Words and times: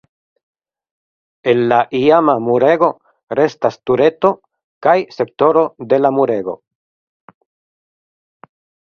El 1.51 1.59
la 1.71 1.77
iama 1.99 2.33
murego 2.45 2.89
restas 3.39 3.77
tureto 3.89 4.31
kaj 4.87 4.95
sektoro 5.19 5.63
de 5.93 6.01
la 6.01 6.13
murego. 6.17 6.57